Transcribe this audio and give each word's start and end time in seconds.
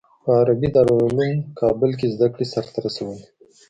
په 0.23 0.29
عربي 0.39 0.69
دارالعلوم 0.75 1.35
کابل 1.59 1.91
کې 1.99 2.07
زده 2.13 2.27
کړې 2.33 2.45
سر 2.53 2.65
ته 2.73 2.79
رسولي. 2.85 3.25